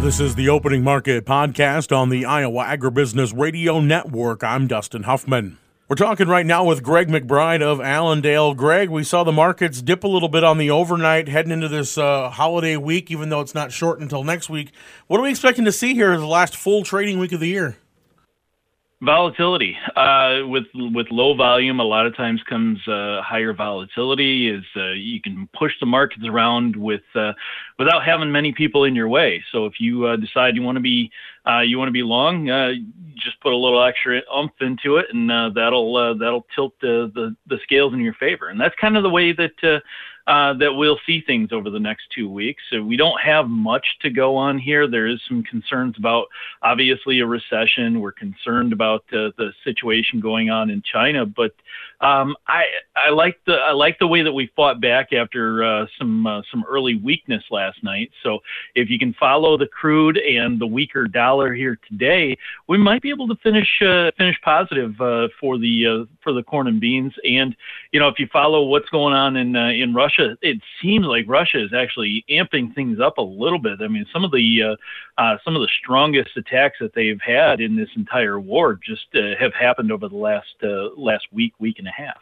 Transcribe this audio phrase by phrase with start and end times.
[0.00, 4.42] This is the Opening Market Podcast on the Iowa Agribusiness Radio Network.
[4.42, 5.58] I'm Dustin Huffman.
[5.88, 8.54] We're talking right now with Greg McBride of Allendale.
[8.54, 11.98] Greg, we saw the markets dip a little bit on the overnight heading into this
[11.98, 14.72] uh, holiday week, even though it's not short until next week.
[15.06, 17.76] What are we expecting to see here the last full trading week of the year?
[19.02, 24.50] Volatility uh, with with low volume, a lot of times comes uh, higher volatility.
[24.50, 27.32] Is uh, you can push the markets around with uh,
[27.78, 29.42] without having many people in your way.
[29.52, 31.10] So if you uh, decide you want to be
[31.48, 32.72] uh, you want to be long, uh
[33.16, 37.58] just put a little extra umph into it, and that'll that'll tilt the, the, the
[37.62, 38.48] scales in your favor.
[38.48, 39.82] And that's kind of the way that
[40.30, 42.62] uh, that we'll see things over the next two weeks.
[42.70, 44.86] So we don't have much to go on here.
[44.86, 46.26] There is some concerns about
[46.62, 48.00] obviously a recession.
[48.00, 51.50] We're concerned about uh, the situation going on in China, but
[52.00, 55.86] um, I I like the I like the way that we fought back after uh,
[55.98, 58.12] some uh, some early weakness last night.
[58.22, 58.38] So
[58.76, 63.10] if you can follow the crude and the weaker dollar here today, we might be
[63.10, 63.68] able to finish
[64.16, 67.12] finish positive for the for the corn and beans.
[67.24, 67.56] And
[67.90, 71.62] you know if you follow what's going on in in Russia, it seems like Russia
[71.62, 73.80] is actually amping things up a little bit.
[73.80, 77.60] I mean some of the uh, uh, some of the strongest attacks that they've had
[77.60, 80.54] in this entire war just uh, have happened over the last
[80.96, 82.20] last week week and a half.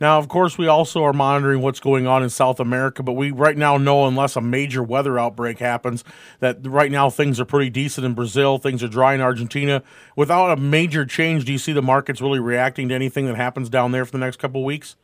[0.00, 3.32] Now, of course, we also are monitoring what's going on in South America, but we
[3.32, 6.04] right now know, unless a major weather outbreak happens,
[6.38, 8.56] that right now things are pretty decent in Brazil.
[8.56, 9.82] Things are dry in Argentina.
[10.16, 13.68] Without a major change, do you see the markets really reacting to anything that happens
[13.68, 14.96] down there for the next couple of weeks?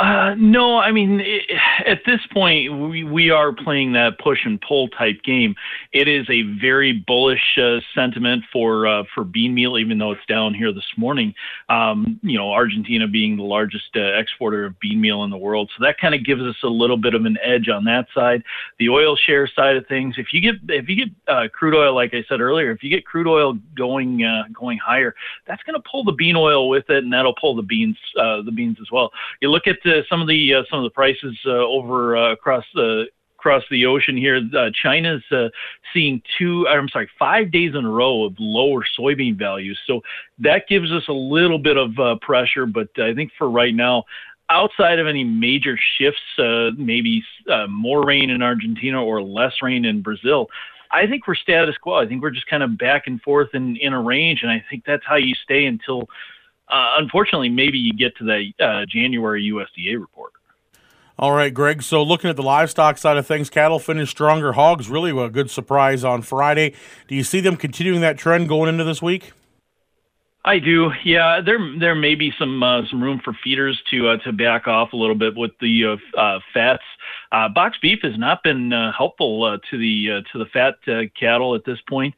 [0.00, 1.42] Uh, no, I mean, it,
[1.86, 5.54] at this point, we, we are playing that push and pull type game.
[5.92, 10.24] It is a very bullish uh, sentiment for uh, for bean meal, even though it's
[10.26, 11.34] down here this morning.
[11.68, 15.70] Um, you know, Argentina being the largest uh, exporter of bean meal in the world,
[15.76, 18.42] so that kind of gives us a little bit of an edge on that side.
[18.78, 21.94] The oil share side of things, if you get if you get uh, crude oil,
[21.94, 25.14] like I said earlier, if you get crude oil going uh, going higher,
[25.46, 28.52] that's going to pull the bean oil with it, and that'll pull the beans the
[28.54, 29.10] beans as well.
[29.42, 32.32] You look at uh, some of the uh, some of the prices uh, over uh,
[32.32, 33.06] across the
[33.40, 34.40] across the ocean here.
[34.56, 35.48] Uh, China's uh,
[35.94, 39.78] seeing two, I'm sorry, five days in a row of lower soybean values.
[39.86, 40.02] So
[40.40, 42.66] that gives us a little bit of uh, pressure.
[42.66, 44.04] But I think for right now,
[44.50, 49.86] outside of any major shifts, uh, maybe uh, more rain in Argentina or less rain
[49.86, 50.48] in Brazil.
[50.90, 51.94] I think we're status quo.
[51.94, 54.62] I think we're just kind of back and forth in, in a range, and I
[54.68, 56.08] think that's how you stay until
[56.70, 60.32] uh, unfortunately, maybe you get to the uh, January USDA report.
[61.18, 61.82] All right, Greg.
[61.82, 64.52] So, looking at the livestock side of things, cattle finished stronger.
[64.52, 66.74] Hogs really a good surprise on Friday.
[67.08, 69.32] Do you see them continuing that trend going into this week?
[70.44, 70.90] I do.
[71.04, 74.66] Yeah, there there may be some uh, some room for feeders to uh, to back
[74.66, 76.82] off a little bit with the uh, uh fats.
[77.30, 80.76] Uh, box beef has not been uh, helpful to the to the fat
[81.18, 82.14] cattle at this point.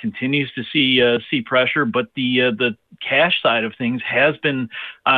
[0.00, 4.68] continues to see see pressure, but the the cash side of things has been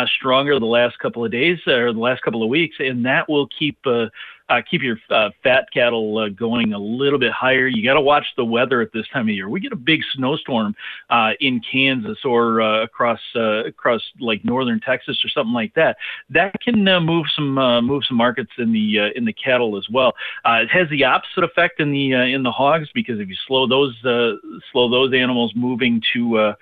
[0.07, 3.49] stronger the last couple of days or the last couple of weeks, and that will
[3.59, 4.07] keep uh,
[4.69, 7.67] keep your uh, fat cattle uh, going a little bit higher.
[7.67, 9.49] You got to watch the weather at this time of year.
[9.49, 10.75] We get a big snowstorm
[11.09, 15.97] uh, in Kansas or uh, across uh, across like northern Texas or something like that.
[16.31, 20.15] That can move some move some markets in the in the cattle as well.
[20.45, 23.95] it has the opposite effect in the in the hogs because if you slow those
[24.73, 26.55] slow those animals moving to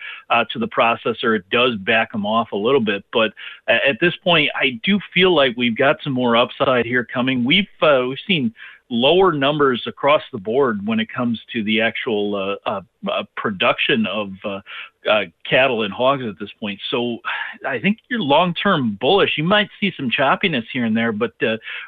[0.50, 3.04] to the processor, it does back them off a little bit.
[3.12, 3.32] But
[3.66, 7.44] at this point, I do feel like we've got some more upside here coming.
[7.44, 8.54] We've uh, we've seen
[8.90, 12.80] lower numbers across the board when it comes to the actual uh, uh,
[13.10, 14.60] uh, production of uh,
[15.08, 16.80] uh, cattle and hogs at this point.
[16.90, 17.18] So
[17.66, 19.36] I think you're long term bullish.
[19.36, 21.34] You might see some choppiness here and there, but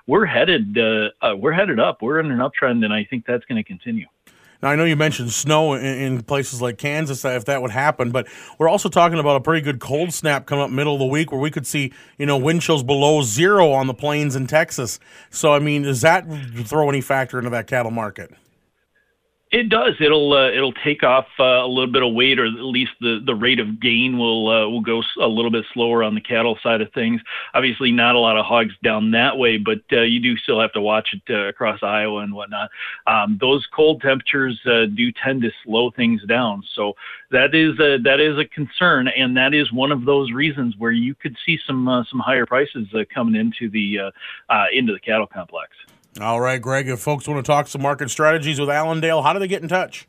[0.07, 2.03] we're headed we're headed up.
[2.03, 4.07] We're in an uptrend, and I think that's going to continue.
[4.63, 8.11] Now, I know you mentioned snow in, in, places like Kansas, if that would happen,
[8.11, 8.29] but
[8.59, 11.33] we're also talking about a pretty good cold snap coming up middle of the week
[11.33, 15.01] where we could see, you know, wind chills below zero on the plains in Texas.
[15.31, 16.27] So, I mean, does that
[16.67, 18.33] throw any factor into that cattle market?
[19.53, 19.95] It does.
[19.99, 23.21] It'll uh, it'll take off uh, a little bit of weight, or at least the,
[23.25, 26.57] the rate of gain will uh, will go a little bit slower on the cattle
[26.63, 27.21] side of things.
[27.53, 30.73] Obviously, not a lot of hogs down that way, but uh, you do still have
[30.75, 32.71] to watch it uh, across Iowa and whatnot.
[33.09, 36.95] Um, those cold temperatures uh, do tend to slow things down, so
[37.33, 40.93] that is a, that is a concern, and that is one of those reasons where
[40.93, 44.11] you could see some some higher prices coming into the uh
[44.49, 45.73] uh into the cattle complex.
[46.19, 49.39] All right, Greg, if folks want to talk some market strategies with Allendale, how do
[49.39, 50.09] they get in touch?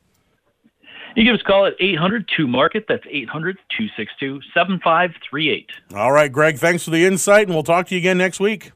[1.15, 2.86] You give us a call at 800 2 Market.
[2.88, 5.69] That's 800 262 7538.
[5.94, 8.71] All right, Greg, thanks for the insight, and we'll talk to you again next week.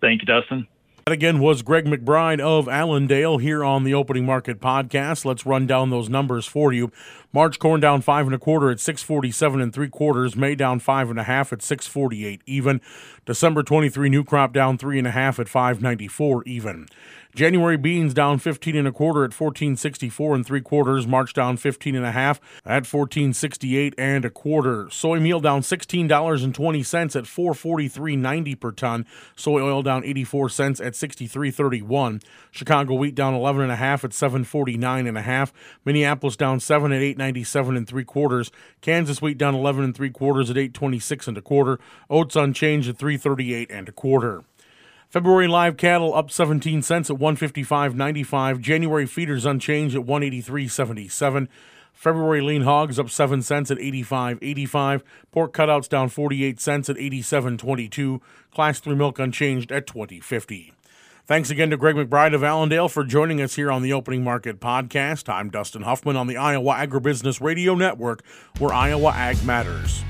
[0.00, 0.66] Thank you, Dustin.
[1.06, 5.24] That again was Greg McBride of Allendale here on the Opening Market Podcast.
[5.24, 6.92] Let's run down those numbers for you.
[7.32, 10.36] March corn down five and a quarter at six forty seven and three quarters.
[10.36, 12.80] May down five and a half at six forty eight even.
[13.26, 16.86] December twenty three new crop down three and a half at five ninety four even.
[17.34, 21.06] January beans down 15 and a quarter at 1464 and three quarters.
[21.06, 24.90] March down 15 and a half at 1468 and a quarter.
[24.90, 29.06] Soy meal down $16.20 at 443.90 per ton.
[29.34, 32.22] Soy oil down 84 cents at 63.31.
[32.50, 35.52] Chicago wheat down 11 and a half at 749 and a half.
[35.84, 38.50] Minneapolis down 7 at 897 and three quarters.
[38.80, 41.78] Kansas wheat down 11 and three quarters at 826 and a quarter.
[42.10, 44.44] Oats unchanged at 338 and a quarter.
[45.08, 48.60] February live cattle up 17 cents at 155.95.
[48.60, 51.48] January feeders unchanged at 183.77.
[51.92, 55.02] February lean hogs up 7 cents at 85.85.
[55.30, 58.20] Pork cutouts down 48 cents at 87.22.
[58.54, 60.72] Class 3 milk unchanged at 20.50.
[61.24, 64.58] Thanks again to Greg McBride of Allendale for joining us here on the Opening Market
[64.58, 65.32] Podcast.
[65.32, 68.24] I'm Dustin Huffman on the Iowa Agribusiness Radio Network,
[68.58, 70.02] where Iowa Ag matters.